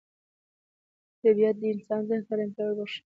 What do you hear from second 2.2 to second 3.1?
ته ارامتیا وربخښي